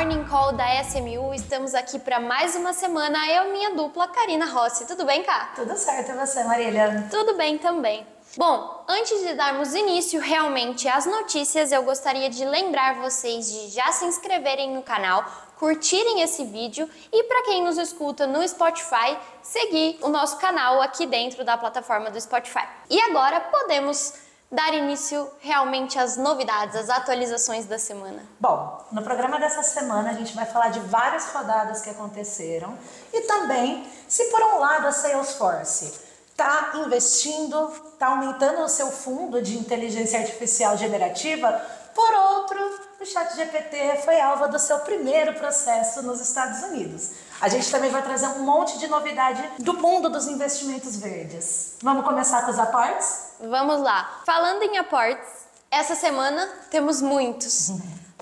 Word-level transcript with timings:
Morning 0.00 0.24
Call 0.24 0.52
da 0.54 0.82
SMU. 0.82 1.34
Estamos 1.34 1.74
aqui 1.74 1.98
para 1.98 2.18
mais 2.18 2.56
uma 2.56 2.72
semana. 2.72 3.18
Eu 3.28 3.52
minha 3.52 3.74
dupla, 3.74 4.08
Karina 4.08 4.46
Rossi. 4.46 4.86
Tudo 4.86 5.04
bem, 5.04 5.22
Cá? 5.22 5.52
Tudo 5.54 5.76
certo, 5.76 6.12
e 6.12 6.14
você, 6.14 6.42
Marília? 6.42 7.06
Tudo 7.10 7.36
bem 7.36 7.58
também. 7.58 8.06
Bom, 8.34 8.82
antes 8.88 9.20
de 9.20 9.34
darmos 9.34 9.74
início 9.74 10.18
realmente 10.18 10.88
às 10.88 11.04
notícias, 11.04 11.70
eu 11.70 11.82
gostaria 11.82 12.30
de 12.30 12.46
lembrar 12.46 12.94
vocês 13.02 13.52
de 13.52 13.68
já 13.68 13.92
se 13.92 14.06
inscreverem 14.06 14.70
no 14.72 14.80
canal, 14.82 15.22
curtirem 15.58 16.22
esse 16.22 16.46
vídeo 16.46 16.88
e 17.12 17.24
para 17.24 17.42
quem 17.42 17.62
nos 17.62 17.76
escuta 17.76 18.26
no 18.26 18.42
Spotify, 18.48 19.18
seguir 19.42 19.98
o 20.00 20.08
nosso 20.08 20.38
canal 20.38 20.80
aqui 20.80 21.04
dentro 21.04 21.44
da 21.44 21.58
plataforma 21.58 22.10
do 22.10 22.18
Spotify. 22.18 22.66
E 22.88 22.98
agora 23.02 23.38
podemos 23.38 24.14
dar 24.50 24.74
início 24.74 25.30
realmente 25.40 25.98
às 25.98 26.16
novidades, 26.16 26.74
às 26.74 26.90
atualizações 26.90 27.66
da 27.66 27.78
semana? 27.78 28.22
Bom, 28.38 28.84
no 28.90 29.02
programa 29.02 29.38
dessa 29.38 29.62
semana 29.62 30.10
a 30.10 30.14
gente 30.14 30.34
vai 30.34 30.44
falar 30.44 30.70
de 30.70 30.80
várias 30.80 31.26
rodadas 31.26 31.82
que 31.82 31.90
aconteceram 31.90 32.76
e 33.12 33.20
também 33.22 33.86
se 34.08 34.24
por 34.24 34.42
um 34.42 34.58
lado 34.58 34.88
a 34.88 34.92
Salesforce 34.92 36.00
está 36.30 36.72
investindo, 36.74 37.72
está 37.92 38.08
aumentando 38.08 38.62
o 38.62 38.68
seu 38.68 38.90
fundo 38.90 39.40
de 39.40 39.56
inteligência 39.56 40.18
artificial 40.18 40.76
generativa, 40.76 41.52
por 41.94 42.12
outro, 42.12 42.80
o 43.00 43.06
ChatGPT 43.06 44.02
foi 44.04 44.20
alvo 44.20 44.46
do 44.48 44.58
seu 44.58 44.78
primeiro 44.80 45.32
processo 45.34 46.02
nos 46.02 46.20
Estados 46.20 46.62
Unidos. 46.64 47.12
A 47.40 47.48
gente 47.48 47.70
também 47.70 47.90
vai 47.90 48.02
trazer 48.02 48.26
um 48.26 48.40
monte 48.40 48.78
de 48.78 48.86
novidade 48.88 49.42
do 49.58 49.72
mundo 49.72 50.10
dos 50.10 50.26
investimentos 50.26 50.96
verdes. 50.96 51.78
Vamos 51.82 52.04
começar 52.04 52.44
com 52.44 52.50
os 52.50 52.58
aportes? 52.58 53.30
Vamos 53.40 53.80
lá. 53.80 54.20
Falando 54.26 54.62
em 54.64 54.76
aportes, 54.76 55.30
essa 55.70 55.94
semana 55.94 56.46
temos 56.70 57.00
muitos. 57.00 57.70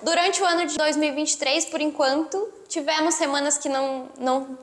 Durante 0.00 0.40
o 0.40 0.46
ano 0.46 0.64
de 0.64 0.76
2023, 0.76 1.64
por 1.64 1.80
enquanto, 1.80 2.48
tivemos 2.68 3.16
semanas 3.16 3.58
que 3.58 3.68
não, 3.68 4.08
não 4.16 4.56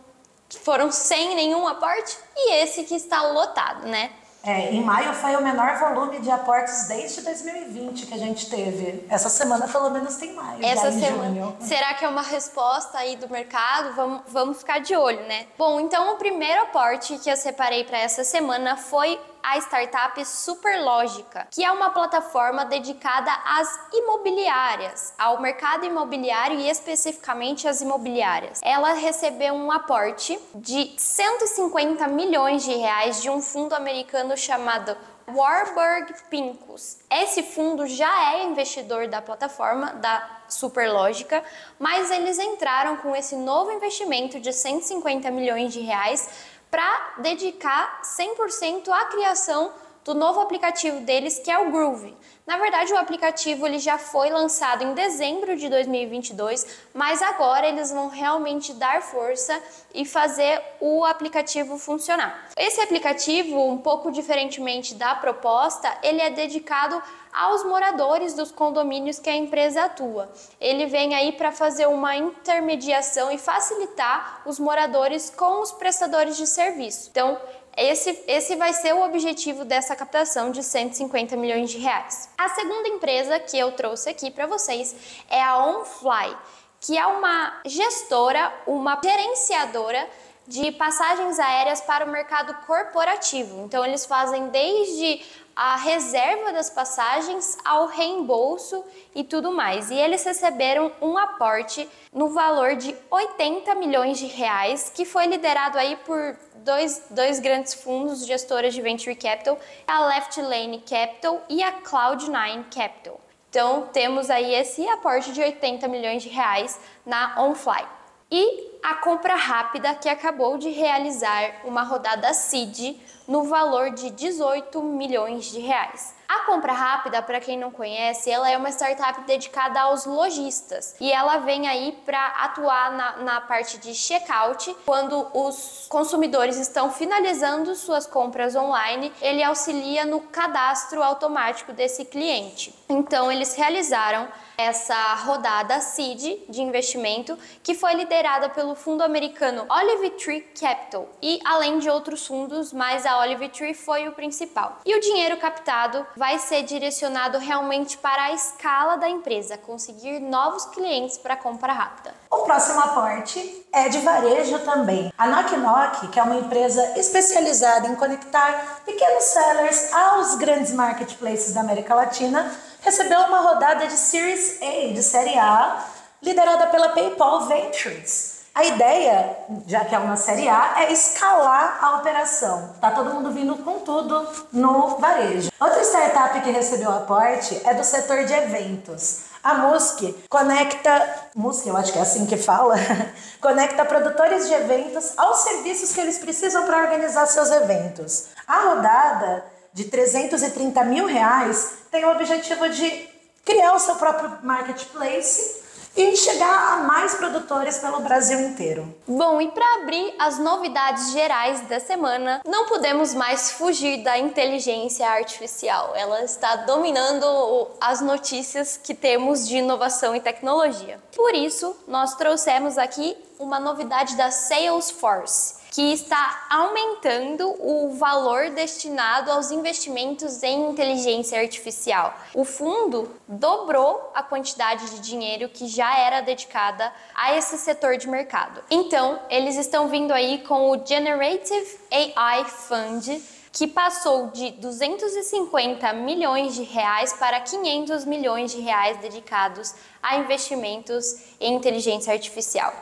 foram 0.61 0.93
sem 0.93 1.35
nenhum 1.35 1.67
aporte 1.67 2.17
e 2.37 2.53
esse 2.53 2.85
que 2.85 2.95
está 2.95 3.21
lotado, 3.21 3.85
né? 3.85 4.13
É, 4.45 4.71
em 4.71 4.83
maio 4.83 5.11
foi 5.13 5.35
o 5.35 5.41
menor 5.41 5.75
volume 5.77 6.19
de 6.19 6.29
aportes 6.29 6.87
desde 6.87 7.21
2020 7.21 8.05
que 8.05 8.13
a 8.13 8.17
gente 8.17 8.47
teve. 8.47 9.03
Essa 9.09 9.27
semana, 9.27 9.67
pelo 9.67 9.89
menos, 9.89 10.15
tem 10.17 10.33
maio. 10.33 10.63
Essa 10.63 10.91
semana. 10.91 11.27
Junho. 11.27 11.57
Será 11.59 11.95
que 11.95 12.05
é 12.05 12.07
uma 12.07 12.21
resposta 12.21 12.99
aí 12.99 13.15
do 13.15 13.27
mercado? 13.27 13.95
Vamos, 13.95 14.21
vamos 14.27 14.57
ficar 14.59 14.79
de 14.79 14.95
olho, 14.95 15.25
né? 15.27 15.47
Bom, 15.57 15.79
então 15.79 16.13
o 16.13 16.17
primeiro 16.17 16.61
aporte 16.61 17.17
que 17.17 17.29
eu 17.29 17.35
separei 17.35 17.83
para 17.83 17.97
essa 17.97 18.23
semana 18.23 18.77
foi 18.77 19.19
a 19.45 19.59
startup 19.59 20.25
Superlógica, 20.25 21.47
que 21.51 21.63
é 21.63 21.71
uma 21.71 21.91
plataforma 21.91 22.65
dedicada 22.65 23.31
às 23.45 23.79
imobiliárias, 23.93 25.13
ao 25.19 25.39
mercado 25.39 25.85
imobiliário 25.85 26.59
e 26.59 26.67
especificamente 26.67 27.67
às 27.67 27.79
imobiliárias. 27.79 28.59
Ela 28.63 28.93
recebeu 28.93 29.53
um 29.53 29.71
aporte 29.71 30.39
de 30.55 30.95
150 30.97 32.07
milhões 32.07 32.63
de 32.63 32.73
reais 32.73 33.21
de 33.21 33.29
um 33.29 33.39
fundo 33.39 33.75
americano 33.75 34.35
chamado 34.35 34.97
Warburg 35.27 36.13
Pincus. 36.29 36.97
Esse 37.09 37.41
fundo 37.43 37.87
já 37.87 38.33
é 38.33 38.45
investidor 38.45 39.07
da 39.07 39.21
plataforma 39.21 39.93
da 39.93 40.41
Superlógica, 40.47 41.43
mas 41.79 42.11
eles 42.11 42.37
entraram 42.37 42.97
com 42.97 43.15
esse 43.15 43.35
novo 43.35 43.71
investimento 43.71 44.39
de 44.39 44.53
150 44.53 45.31
milhões 45.31 45.73
de 45.73 45.79
reais 45.79 46.29
para 46.75 47.13
dedicar 47.19 48.01
100% 48.03 48.89
à 48.89 49.05
criação 49.05 49.71
do 50.05 50.13
novo 50.13 50.39
aplicativo 50.39 51.01
deles, 51.01 51.39
que 51.39 51.49
é 51.49 51.57
o 51.57 51.71
Groove. 51.71 52.15
Na 52.45 52.57
verdade, 52.57 52.93
o 52.93 52.97
aplicativo 52.97 53.65
ele 53.65 53.79
já 53.79 53.97
foi 53.97 54.29
lançado 54.29 54.83
em 54.83 54.93
dezembro 54.93 55.57
de 55.57 55.67
2022, 55.67 56.67
mas 56.93 57.23
agora 57.23 57.67
eles 57.67 57.91
vão 57.91 58.07
realmente 58.07 58.71
dar 58.73 59.01
força 59.01 59.59
e 59.95 60.05
fazer 60.05 60.61
o 60.79 61.03
aplicativo 61.03 61.79
funcionar. 61.79 62.49
Esse 62.55 62.79
aplicativo, 62.81 63.59
um 63.67 63.79
pouco 63.79 64.11
diferentemente 64.11 64.93
da 64.93 65.15
proposta, 65.15 65.91
ele 66.03 66.21
é 66.21 66.29
dedicado 66.29 67.01
aos 67.33 67.65
moradores 67.65 68.35
dos 68.35 68.51
condomínios 68.51 69.17
que 69.17 69.29
a 69.29 69.35
empresa 69.35 69.85
atua. 69.85 70.31
Ele 70.61 70.85
vem 70.85 71.15
aí 71.15 71.31
para 71.31 71.51
fazer 71.51 71.87
uma 71.87 72.15
intermediação 72.15 73.31
e 73.31 73.39
facilitar 73.39 74.43
os 74.45 74.59
moradores 74.59 75.31
com 75.31 75.61
os 75.61 75.71
prestadores 75.71 76.37
de 76.37 76.45
serviço. 76.45 77.09
Então, 77.09 77.37
esse, 77.77 78.23
esse 78.27 78.55
vai 78.55 78.73
ser 78.73 78.93
o 78.93 79.03
objetivo 79.03 79.65
dessa 79.65 79.95
captação 79.95 80.51
de 80.51 80.63
150 80.63 81.35
milhões 81.35 81.69
de 81.69 81.77
reais. 81.77 82.29
A 82.37 82.49
segunda 82.49 82.87
empresa 82.87 83.39
que 83.39 83.57
eu 83.57 83.71
trouxe 83.73 84.09
aqui 84.09 84.31
para 84.31 84.45
vocês 84.45 84.95
é 85.29 85.41
a 85.41 85.57
OnFly, 85.57 86.37
que 86.79 86.97
é 86.97 87.05
uma 87.05 87.61
gestora, 87.65 88.53
uma 88.65 88.99
gerenciadora 89.03 90.07
de 90.47 90.71
passagens 90.73 91.39
aéreas 91.39 91.81
para 91.81 92.05
o 92.05 92.09
mercado 92.09 92.53
corporativo. 92.65 93.63
Então, 93.65 93.83
eles 93.83 94.05
fazem 94.05 94.47
desde 94.49 95.21
a 95.55 95.77
reserva 95.77 96.51
das 96.51 96.69
passagens 96.69 97.57
ao 97.63 97.87
reembolso 97.87 98.83
e 99.13 99.23
tudo 99.23 99.51
mais. 99.51 99.89
E 99.89 99.95
eles 99.95 100.23
receberam 100.23 100.91
um 101.01 101.17
aporte 101.17 101.87
no 102.11 102.29
valor 102.29 102.75
de 102.75 102.93
80 103.09 103.73
milhões 103.75 104.17
de 104.17 104.25
reais, 104.25 104.91
que 104.93 105.05
foi 105.05 105.27
liderado 105.27 105.77
aí 105.77 105.95
por 106.05 106.35
dois, 106.55 107.03
dois 107.09 107.39
grandes 107.39 107.73
fundos 107.73 108.25
gestoras 108.25 108.73
de 108.73 108.81
venture 108.81 109.15
capital, 109.15 109.57
a 109.87 110.05
Left 110.07 110.41
Lane 110.41 110.79
Capital 110.79 111.41
e 111.47 111.63
a 111.63 111.81
Cloud9 111.81 112.65
Capital. 112.73 113.21
Então, 113.49 113.87
temos 113.93 114.29
aí 114.29 114.53
esse 114.53 114.85
aporte 114.89 115.31
de 115.31 115.41
80 115.41 115.87
milhões 115.87 116.21
de 116.21 116.27
reais 116.27 116.77
na 117.05 117.41
OnFly. 117.41 117.85
E 118.29 118.79
a 118.83 118.95
compra 118.95 119.35
rápida 119.35 119.95
que 119.95 120.09
acabou 120.09 120.57
de 120.57 120.69
realizar 120.69 121.61
uma 121.63 121.83
rodada 121.83 122.33
seed 122.33 122.99
no 123.27 123.43
valor 123.43 123.91
de 123.91 124.09
18 124.09 124.81
milhões 124.81 125.45
de 125.45 125.59
reais. 125.59 126.15
A 126.27 126.39
compra 126.45 126.73
rápida, 126.73 127.21
para 127.21 127.39
quem 127.39 127.57
não 127.57 127.69
conhece, 127.69 128.31
ela 128.31 128.49
é 128.49 128.57
uma 128.57 128.69
startup 128.69 129.21
dedicada 129.21 129.79
aos 129.81 130.05
lojistas 130.05 130.95
e 130.99 131.11
ela 131.11 131.37
vem 131.37 131.67
aí 131.67 131.97
para 132.03 132.25
atuar 132.27 132.91
na, 132.93 133.17
na 133.17 133.41
parte 133.41 133.77
de 133.77 133.93
checkout. 133.93 134.75
Quando 134.85 135.27
os 135.33 135.85
consumidores 135.87 136.57
estão 136.57 136.91
finalizando 136.91 137.75
suas 137.75 138.07
compras 138.07 138.55
online, 138.55 139.13
ele 139.21 139.43
auxilia 139.43 140.03
no 140.03 140.19
cadastro 140.19 141.03
automático 141.03 141.71
desse 141.71 142.03
cliente. 142.05 142.73
Então, 142.89 143.31
eles 143.31 143.55
realizaram 143.55 144.27
essa 144.57 145.13
rodada 145.15 145.79
seed 145.81 146.39
de 146.49 146.61
investimento 146.61 147.37
que 147.61 147.75
foi 147.75 147.93
liderada 147.93 148.49
pelo 148.49 148.73
fundo 148.73 149.03
americano 149.03 149.65
Olive 149.69 150.11
Tree 150.11 150.41
Capital 150.41 151.09
e 151.21 151.39
além 151.43 151.79
de 151.79 151.89
outros 151.89 152.25
fundos, 152.25 152.71
mas 152.71 153.05
a 153.15 153.19
Olive 153.21 153.47
Tree 153.49 153.73
foi 153.73 154.07
o 154.07 154.11
principal. 154.11 154.79
E 154.85 154.93
o 154.93 154.99
dinheiro 154.99 155.37
captado 155.37 156.05
vai 156.17 156.37
ser 156.37 156.63
direcionado 156.63 157.37
realmente 157.37 157.97
para 157.97 158.25
a 158.25 158.33
escala 158.33 158.97
da 158.97 159.09
empresa, 159.09 159.57
conseguir 159.57 160.19
novos 160.19 160.65
clientes 160.65 161.17
para 161.17 161.37
compra 161.37 161.71
rápida. 161.71 162.13
O 162.29 162.39
próximo 162.39 162.79
aporte 162.81 163.65
é 163.71 163.87
de 163.87 163.99
varejo 163.99 164.59
também. 164.59 165.13
A 165.17 165.27
Knock 165.27 165.55
Knock, 165.55 166.07
que 166.09 166.19
é 166.19 166.23
uma 166.23 166.35
empresa 166.35 166.99
especializada 166.99 167.87
em 167.87 167.95
conectar 167.95 168.81
pequenos 168.85 169.23
sellers 169.23 169.93
aos 169.93 170.35
grandes 170.35 170.73
marketplaces 170.73 171.53
da 171.53 171.61
América 171.61 171.95
Latina, 171.95 172.51
recebeu 172.81 173.19
uma 173.21 173.39
rodada 173.39 173.87
de 173.87 173.93
Series 173.93 174.59
A, 174.61 174.93
de 174.93 175.01
série 175.01 175.37
A, 175.39 175.85
liderada 176.21 176.67
pela 176.67 176.89
PayPal 176.89 177.47
Ventures. 177.47 178.34
A 178.55 178.63
ideia, 178.63 179.37
já 179.67 179.83
que 179.83 179.93
é 179.93 179.99
uma 179.99 180.15
série 180.15 180.47
A, 180.47 180.75
é 180.77 180.93
escalar 180.93 181.77
a 181.81 181.97
operação. 181.97 182.73
Tá 182.79 182.89
todo 182.89 183.13
mundo 183.13 183.29
vindo 183.31 183.57
com 183.57 183.79
tudo 183.79 184.25
no 184.53 184.95
varejo. 184.97 185.49
Outra 185.59 185.81
startup 185.81 186.39
que 186.39 186.51
recebeu 186.51 186.89
aporte 186.89 187.61
é 187.65 187.73
do 187.73 187.83
setor 187.83 188.23
de 188.23 188.31
eventos. 188.31 189.25
A 189.43 189.55
Musk 189.55 190.03
conecta, 190.29 191.27
Musk, 191.35 191.67
eu 191.67 191.75
acho 191.75 191.91
que 191.91 191.99
é 191.99 192.01
assim 192.01 192.25
que 192.25 192.37
fala, 192.37 192.75
conecta 193.41 193.83
produtores 193.83 194.47
de 194.47 194.53
eventos 194.53 195.11
aos 195.17 195.39
serviços 195.39 195.91
que 195.91 195.99
eles 195.99 196.17
precisam 196.17 196.65
para 196.65 196.77
organizar 196.77 197.25
seus 197.25 197.51
eventos. 197.51 198.27
A 198.47 198.69
rodada 198.69 199.43
de 199.73 199.83
330 199.83 200.81
mil 200.85 201.05
reais 201.07 201.73
tem 201.91 202.05
o 202.05 202.11
objetivo 202.11 202.69
de 202.69 203.09
criar 203.43 203.73
o 203.73 203.79
seu 203.79 203.95
próprio 203.95 204.37
marketplace 204.43 205.64
e 205.95 206.15
chegar 206.15 206.73
a 206.73 206.77
mais 206.83 207.15
produtores 207.15 207.77
pelo 207.77 208.01
Brasil 208.01 208.39
inteiro. 208.39 208.93
Bom, 209.07 209.41
e 209.41 209.49
para 209.49 209.81
abrir 209.81 210.13
as 210.19 210.37
novidades 210.37 211.11
gerais 211.11 211.61
da 211.61 211.79
semana, 211.79 212.41
não 212.45 212.65
podemos 212.65 213.13
mais 213.13 213.51
fugir 213.51 214.03
da 214.03 214.17
inteligência 214.17 215.07
artificial. 215.07 215.93
Ela 215.95 216.23
está 216.23 216.57
dominando 216.57 217.67
as 217.79 218.01
notícias 218.01 218.77
que 218.81 218.93
temos 218.93 219.47
de 219.47 219.57
inovação 219.57 220.15
e 220.15 220.19
tecnologia. 220.19 220.99
Por 221.15 221.33
isso, 221.33 221.75
nós 221.87 222.15
trouxemos 222.15 222.77
aqui 222.77 223.15
uma 223.39 223.59
novidade 223.59 224.15
da 224.15 224.31
Salesforce 224.31 225.64
que 225.75 225.91
está 225.91 226.47
aumentando 226.49 227.53
o 227.59 227.95
valor 227.95 228.49
destinado 228.51 229.29
aos 229.29 229.51
investimentos 229.51 230.41
em 230.41 230.69
inteligência 230.69 231.37
artificial. 231.37 232.17
O 232.33 232.45
fundo 232.45 233.13
dobrou 233.27 234.09
a 234.15 234.23
quantidade 234.23 234.89
de 234.91 235.01
dinheiro 235.01 235.49
que 235.49 235.67
já 235.67 235.97
era 235.97 236.21
dedicada 236.21 236.93
a 237.13 237.35
esse 237.35 237.57
setor 237.57 237.97
de 237.97 238.07
mercado. 238.07 238.63
Então, 238.71 239.19
eles 239.29 239.57
estão 239.57 239.89
vindo 239.89 240.13
aí 240.13 240.45
com 240.47 240.71
o 240.71 240.87
Generative 240.87 241.77
AI 241.91 242.45
Fund 242.45 243.21
que 243.51 243.67
passou 243.67 244.27
de 244.31 244.51
250 244.51 245.91
milhões 245.91 246.55
de 246.55 246.63
reais 246.63 247.11
para 247.11 247.41
500 247.41 248.05
milhões 248.05 248.51
de 248.53 248.61
reais 248.61 248.97
dedicados 248.99 249.73
a 250.01 250.15
investimentos 250.15 251.17
em 251.39 251.53
inteligência 251.53 252.13
artificial. 252.13 252.73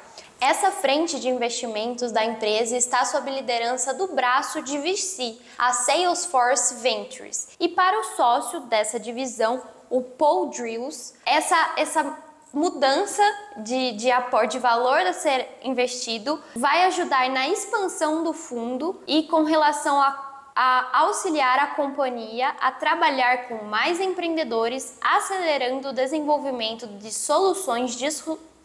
Essa 0.46 0.72
frente 0.72 1.22
de 1.22 1.30
investimentos 1.30 2.12
da 2.12 2.26
empresa 2.26 2.76
está 2.76 3.06
sob 3.06 3.32
liderança 3.32 3.94
do 3.94 4.08
braço 4.08 4.62
de 4.62 4.78
VC, 4.78 5.38
a 5.58 5.72
Salesforce 5.72 6.82
Ventures. 6.82 7.48
E 7.58 7.70
para 7.70 7.98
o 7.98 8.04
sócio 8.18 8.60
dessa 8.60 9.00
divisão, 9.00 9.62
o 9.90 10.02
Paul 10.02 10.48
Drills, 10.48 11.14
essa, 11.26 11.76
essa 11.78 12.18
mudança 12.54 13.24
de, 13.60 13.94
de 13.94 14.12
aporte 14.12 14.52
de 14.52 14.60
valor 14.60 15.00
a 15.00 15.14
ser 15.14 15.48
investido 15.64 16.38
vai 16.54 16.84
ajudar 16.88 17.30
na 17.30 17.48
expansão 17.48 18.22
do 18.22 18.34
fundo 18.34 19.02
e 19.08 19.24
com 19.24 19.44
relação 19.44 20.02
a 20.02 20.33
a 20.56 21.00
auxiliar 21.00 21.60
a 21.60 21.68
companhia 21.68 22.50
a 22.60 22.72
trabalhar 22.72 23.48
com 23.48 23.64
mais 23.66 24.00
empreendedores, 24.00 24.98
acelerando 25.02 25.90
o 25.90 25.94
desenvolvimento 25.94 26.88
de 26.88 27.12
soluções 27.12 27.98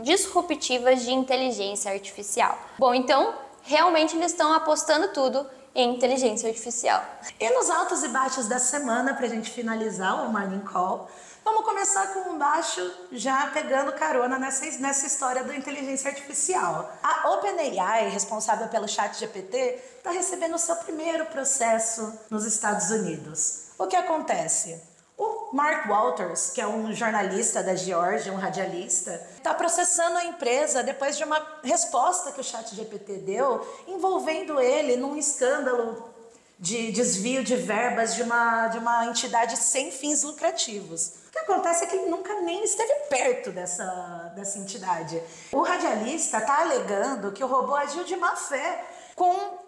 disruptivas 0.01 1.03
de 1.03 1.13
inteligência 1.13 1.91
artificial. 1.91 2.59
Bom, 2.79 2.95
então, 2.95 3.35
realmente 3.63 4.17
eles 4.17 4.33
estão 4.33 4.53
apostando 4.53 5.09
tudo 5.09 5.47
em 5.75 5.95
inteligência 5.95 6.49
artificial. 6.49 7.05
E 7.39 7.51
nos 7.51 7.71
altos 7.71 8.03
e 8.03 8.09
baixos 8.09 8.49
da 8.49 8.59
semana, 8.59 9.15
para 9.15 9.27
a 9.27 9.29
gente 9.29 9.51
finalizar 9.51 10.25
o 10.25 10.33
Morning 10.33 10.61
Call, 10.61 11.09
Vamos 11.51 11.65
começar 11.65 12.09
com 12.09 12.29
um 12.29 12.39
baixo, 12.39 12.93
já 13.11 13.47
pegando 13.47 13.91
carona 13.93 14.39
nessa, 14.39 14.67
nessa 14.81 15.07
história 15.07 15.43
da 15.43 15.57
inteligência 15.57 16.11
artificial. 16.11 16.93
A 17.03 17.31
OpenAI, 17.31 18.11
responsável 18.11 18.69
pelo 18.69 18.87
chat 18.87 19.19
GPT, 19.19 19.57
está 19.97 20.11
recebendo 20.11 20.57
o 20.57 20.59
seu 20.59 20.77
primeiro 20.77 21.25
processo 21.25 22.21
nos 22.29 22.45
Estados 22.45 22.91
Unidos. 22.91 23.71
O 23.79 23.87
que 23.87 23.97
acontece? 23.97 24.79
O 25.17 25.49
Mark 25.55 25.89
Walters, 25.89 26.51
que 26.51 26.61
é 26.61 26.67
um 26.67 26.93
jornalista 26.93 27.63
da 27.63 27.75
Georgia, 27.75 28.31
um 28.31 28.37
radialista, 28.37 29.15
está 29.39 29.55
processando 29.55 30.19
a 30.19 30.27
empresa 30.27 30.83
depois 30.83 31.17
de 31.17 31.25
uma 31.25 31.43
resposta 31.65 32.31
que 32.31 32.43
o 32.43 32.45
chat 32.45 32.77
GPT 32.77 33.21
deu, 33.21 33.67
envolvendo 33.89 34.61
ele 34.61 34.99
num 34.99 35.17
escândalo 35.17 36.13
de 36.59 36.91
desvio 36.91 37.45
de 37.45 37.57
verbas 37.57 38.17
de 38.17 38.23
uma, 38.23 38.69
de 38.69 38.79
uma 38.79 39.07
entidade 39.07 39.57
sem 39.57 39.91
fins 39.91 40.25
lucrativos. 40.25 41.28
Que 41.39 41.53
acontece 41.53 41.85
é 41.85 41.87
que 41.87 41.97
ele 41.97 42.11
nunca 42.11 42.35
nem 42.41 42.65
esteve 42.65 42.93
perto 43.09 43.51
dessa, 43.51 44.33
dessa 44.35 44.59
entidade. 44.59 45.23
O 45.53 45.63
radialista 45.63 46.39
está 46.39 46.61
alegando 46.61 47.33
que 47.33 47.45
o 47.45 47.47
robô 47.47 47.75
agiu 47.75 48.05
de 48.05 48.17
má 48.17 48.35
fé 48.35 48.85
com 49.15 49.59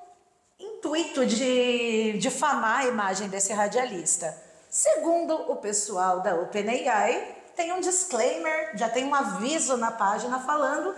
intuito 0.59 1.25
de 1.25 2.19
difamar 2.19 2.81
a 2.81 2.87
imagem 2.87 3.29
desse 3.29 3.53
radialista. 3.53 4.37
Segundo 4.69 5.35
o 5.51 5.57
pessoal 5.57 6.21
da 6.21 6.35
OpenAI, 6.35 7.37
tem 7.57 7.73
um 7.73 7.81
disclaimer, 7.81 8.77
já 8.77 8.89
tem 8.89 9.05
um 9.05 9.15
aviso 9.15 9.77
na 9.77 9.91
página 9.91 10.41
falando 10.41 10.95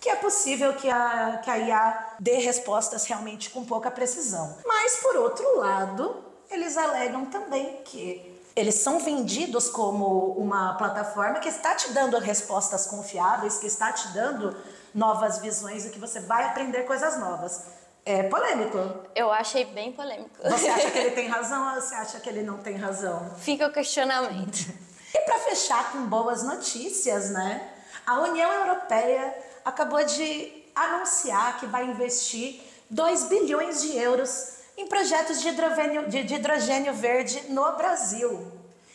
que 0.00 0.08
é 0.08 0.16
possível 0.16 0.74
que 0.74 0.90
a, 0.90 1.40
que 1.44 1.50
a 1.50 1.58
IA 1.58 2.14
dê 2.18 2.38
respostas 2.38 3.04
realmente 3.06 3.50
com 3.50 3.64
pouca 3.64 3.90
precisão. 3.90 4.58
Mas, 4.66 4.96
por 4.96 5.16
outro 5.16 5.58
lado, 5.58 6.24
eles 6.50 6.76
alegam 6.76 7.26
também 7.26 7.80
que 7.84 8.31
eles 8.54 8.76
são 8.76 8.98
vendidos 8.98 9.68
como 9.68 10.32
uma 10.32 10.74
plataforma 10.74 11.40
que 11.40 11.48
está 11.48 11.74
te 11.74 11.92
dando 11.92 12.18
respostas 12.18 12.86
confiáveis, 12.86 13.58
que 13.58 13.66
está 13.66 13.92
te 13.92 14.08
dando 14.08 14.56
novas 14.94 15.38
visões 15.38 15.86
e 15.86 15.90
que 15.90 15.98
você 15.98 16.20
vai 16.20 16.44
aprender 16.44 16.82
coisas 16.82 17.18
novas. 17.18 17.62
É 18.04 18.24
polêmico. 18.24 18.78
Eu 19.14 19.30
achei 19.30 19.64
bem 19.64 19.92
polêmico. 19.92 20.30
Você 20.42 20.68
acha 20.68 20.90
que 20.90 20.98
ele 20.98 21.10
tem 21.16 21.28
razão 21.28 21.74
ou 21.74 21.80
você 21.80 21.94
acha 21.94 22.20
que 22.20 22.28
ele 22.28 22.42
não 22.42 22.58
tem 22.58 22.76
razão? 22.76 23.30
Fica 23.38 23.68
o 23.68 23.72
questionamento. 23.72 24.72
E 25.14 25.20
para 25.20 25.38
fechar 25.38 25.92
com 25.92 26.06
boas 26.06 26.42
notícias, 26.42 27.30
né? 27.30 27.70
A 28.04 28.20
União 28.20 28.50
Europeia 28.50 29.34
acabou 29.64 30.04
de 30.04 30.64
anunciar 30.74 31.58
que 31.60 31.66
vai 31.66 31.84
investir 31.84 32.60
2 32.90 33.24
bilhões 33.24 33.82
de 33.82 33.96
euros 33.96 34.61
em 34.76 34.86
projetos 34.86 35.40
de 35.40 35.48
hidrogênio, 35.48 36.08
de, 36.08 36.24
de 36.24 36.34
hidrogênio 36.34 36.94
verde 36.94 37.42
no 37.48 37.76
Brasil. 37.76 38.52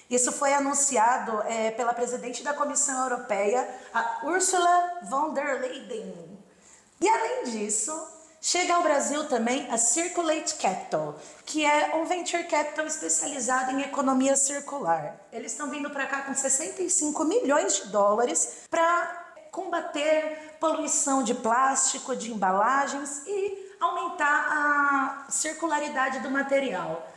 Isso 0.09 0.31
foi 0.31 0.53
anunciado 0.53 1.41
é, 1.43 1.71
pela 1.71 1.93
presidente 1.93 2.41
da 2.41 2.53
Comissão 2.53 3.03
Europeia, 3.03 3.67
a 3.93 4.21
Ursula 4.25 4.99
von 5.03 5.33
der 5.33 5.59
Leyen. 5.59 6.39
E 7.01 7.07
além 7.07 7.43
disso, 7.43 7.93
chega 8.41 8.73
ao 8.73 8.83
Brasil 8.83 9.27
também 9.27 9.69
a 9.69 9.77
Circulate 9.77 10.55
Capital, 10.55 11.19
que 11.45 11.65
é 11.65 11.95
um 11.95 12.05
venture 12.05 12.45
capital 12.45 12.85
especializado 12.85 13.71
em 13.71 13.81
economia 13.81 14.35
circular. 14.37 15.19
Eles 15.31 15.51
estão 15.51 15.69
vindo 15.69 15.89
para 15.89 16.07
cá 16.07 16.21
com 16.21 16.33
65 16.33 17.25
milhões 17.25 17.75
de 17.75 17.87
dólares 17.89 18.59
para 18.69 19.25
combater 19.51 20.55
poluição 20.59 21.21
de 21.21 21.33
plástico, 21.33 22.15
de 22.15 22.31
embalagens 22.31 23.23
e 23.27 23.66
aumentar 23.79 25.25
a 25.27 25.31
circularidade 25.31 26.19
do 26.19 26.29
material. 26.29 27.07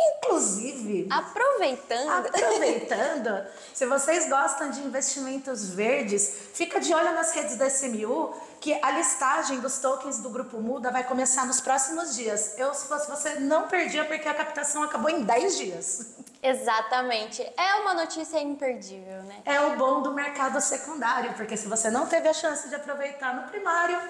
Inclusive, 0.00 1.08
aproveitando, 1.10 2.08
aproveitando, 2.08 3.46
se 3.74 3.84
vocês 3.84 4.28
gostam 4.28 4.70
de 4.70 4.80
investimentos 4.80 5.70
verdes, 5.70 6.50
fica 6.54 6.78
de 6.78 6.94
olho 6.94 7.12
nas 7.14 7.32
redes 7.32 7.56
da 7.56 7.66
SMU, 7.66 8.32
que 8.60 8.78
a 8.80 8.92
listagem 8.92 9.58
dos 9.58 9.78
tokens 9.80 10.20
do 10.20 10.30
grupo 10.30 10.60
Muda 10.60 10.92
vai 10.92 11.02
começar 11.02 11.46
nos 11.46 11.60
próximos 11.60 12.14
dias. 12.14 12.56
Eu, 12.56 12.72
se 12.74 12.86
fosse 12.86 13.08
você, 13.10 13.40
não 13.40 13.66
perdia 13.66 14.04
porque 14.04 14.28
a 14.28 14.34
captação 14.34 14.84
acabou 14.84 15.10
em 15.10 15.24
10 15.24 15.58
dias. 15.58 16.14
Exatamente. 16.40 17.42
É 17.56 17.74
uma 17.80 17.94
notícia 17.94 18.40
imperdível, 18.40 19.22
né? 19.24 19.42
É 19.44 19.60
o 19.60 19.76
bom 19.76 20.00
do 20.02 20.12
mercado 20.12 20.60
secundário, 20.60 21.34
porque 21.34 21.56
se 21.56 21.66
você 21.66 21.90
não 21.90 22.06
teve 22.06 22.28
a 22.28 22.32
chance 22.32 22.68
de 22.68 22.74
aproveitar 22.76 23.34
no 23.34 23.48
primário, 23.48 24.00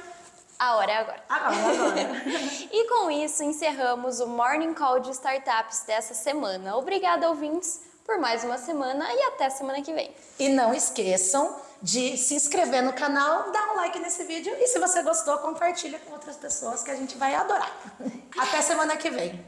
a 0.59 0.77
hora 0.77 0.91
é 0.91 0.97
agora. 0.97 1.23
Agora, 1.29 1.57
agora. 1.57 2.01
e 2.73 2.89
com 2.89 3.11
isso 3.11 3.45
encerramos 3.45 4.19
o 4.21 4.27
Morning 4.27 4.75
Call 4.75 5.01
de 5.01 5.11
Startups 5.11 5.85
dessa 5.87 6.15
semana. 6.15 6.77
Obrigada, 6.77 7.29
ouvintes, 7.29 7.81
por 8.05 8.19
mais 8.19 8.43
uma 8.43 8.59
semana 8.59 9.07
e 9.13 9.23
até 9.25 9.49
semana 9.51 9.81
que 9.83 9.93
vem. 9.93 10.11
E 10.39 10.49
não 10.49 10.75
esqueçam 10.75 11.55
de 11.81 12.17
se 12.17 12.35
inscrever 12.35 12.83
no 12.83 12.93
canal, 12.93 13.53
dar 13.53 13.73
um 13.73 13.77
like 13.77 14.01
nesse 14.01 14.25
vídeo 14.25 14.53
e 14.59 14.67
se 14.67 14.81
você 14.81 15.03
gostou, 15.03 15.39
compartilha 15.39 15.99
com 16.01 16.13
outras 16.13 16.37
pessoas 16.37 16.83
que 16.83 16.91
a 16.91 16.97
gente 16.97 17.17
vai 17.17 17.35
adorar. 17.35 17.73
Até 18.37 18.61
semana 18.61 18.97
que 18.97 19.11
vem. 19.11 19.45